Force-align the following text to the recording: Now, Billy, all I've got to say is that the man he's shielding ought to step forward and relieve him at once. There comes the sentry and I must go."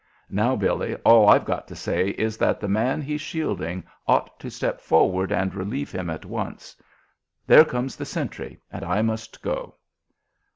Now, 0.31 0.55
Billy, 0.55 0.95
all 1.05 1.29
I've 1.29 1.45
got 1.45 1.67
to 1.67 1.75
say 1.75 2.07
is 2.09 2.35
that 2.37 2.59
the 2.59 2.67
man 2.67 3.03
he's 3.03 3.21
shielding 3.21 3.83
ought 4.07 4.39
to 4.39 4.49
step 4.49 4.81
forward 4.81 5.31
and 5.31 5.53
relieve 5.53 5.91
him 5.91 6.09
at 6.09 6.25
once. 6.25 6.75
There 7.45 7.63
comes 7.63 7.95
the 7.95 8.05
sentry 8.05 8.59
and 8.71 8.83
I 8.83 9.03
must 9.03 9.43
go." 9.43 9.75